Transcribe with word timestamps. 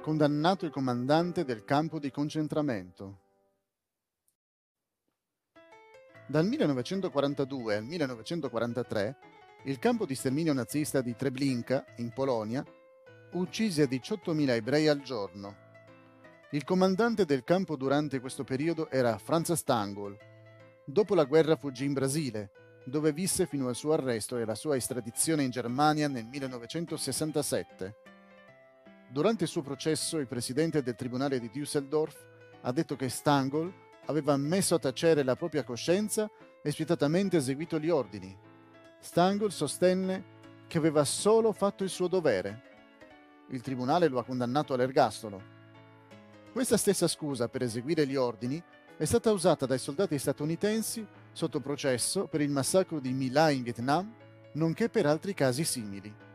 Condannato 0.00 0.64
il 0.64 0.70
comandante 0.70 1.44
del 1.44 1.62
campo 1.62 1.98
di 1.98 2.10
concentramento. 2.10 3.18
Dal 6.26 6.46
1942 6.46 7.76
al 7.76 7.84
1943 7.84 9.16
il 9.64 9.78
campo 9.78 10.06
di 10.06 10.14
sterminio 10.14 10.54
nazista 10.54 11.02
di 11.02 11.14
Treblinka, 11.14 11.84
in 11.96 12.12
Polonia, 12.14 12.64
uccise 13.32 13.84
18.000 13.84 14.48
ebrei 14.48 14.88
al 14.88 15.02
giorno. 15.02 15.54
Il 16.52 16.64
comandante 16.64 17.26
del 17.26 17.44
campo 17.44 17.76
durante 17.76 18.20
questo 18.20 18.42
periodo 18.42 18.88
era 18.88 19.18
Franz 19.18 19.52
Stangl. 19.52 20.16
Dopo 20.86 21.14
la 21.14 21.24
guerra 21.24 21.56
fuggì 21.56 21.84
in 21.84 21.92
Brasile, 21.92 22.50
dove 22.86 23.12
visse 23.12 23.44
fino 23.44 23.68
al 23.68 23.76
suo 23.76 23.92
arresto 23.92 24.38
e 24.38 24.46
la 24.46 24.54
sua 24.54 24.76
estradizione 24.76 25.42
in 25.42 25.50
Germania 25.50 26.08
nel 26.08 26.24
1967. 26.24 28.09
Durante 29.12 29.42
il 29.42 29.50
suo 29.50 29.62
processo, 29.62 30.18
il 30.18 30.28
presidente 30.28 30.84
del 30.84 30.94
tribunale 30.94 31.40
di 31.40 31.50
Düsseldorf 31.52 32.14
ha 32.60 32.70
detto 32.70 32.94
che 32.94 33.08
Stangl 33.08 33.72
aveva 34.06 34.36
messo 34.36 34.76
a 34.76 34.78
tacere 34.78 35.24
la 35.24 35.34
propria 35.34 35.64
coscienza 35.64 36.30
e 36.62 36.70
spietatamente 36.70 37.36
eseguito 37.36 37.80
gli 37.80 37.88
ordini. 37.88 38.36
Stangl 39.00 39.50
sostenne 39.50 40.38
che 40.68 40.78
aveva 40.78 41.04
solo 41.04 41.50
fatto 41.50 41.82
il 41.82 41.90
suo 41.90 42.06
dovere. 42.06 42.62
Il 43.48 43.62
tribunale 43.62 44.06
lo 44.06 44.20
ha 44.20 44.24
condannato 44.24 44.74
all'ergastolo. 44.74 45.42
Questa 46.52 46.76
stessa 46.76 47.08
scusa 47.08 47.48
per 47.48 47.62
eseguire 47.62 48.06
gli 48.06 48.14
ordini 48.14 48.62
è 48.96 49.04
stata 49.04 49.32
usata 49.32 49.66
dai 49.66 49.78
soldati 49.78 50.16
statunitensi 50.20 51.04
sotto 51.32 51.58
processo 51.58 52.28
per 52.28 52.42
il 52.42 52.50
massacro 52.50 53.00
di 53.00 53.12
My 53.12 53.28
Lai 53.28 53.56
in 53.56 53.64
Vietnam, 53.64 54.14
nonché 54.52 54.88
per 54.88 55.06
altri 55.06 55.34
casi 55.34 55.64
simili. 55.64 56.28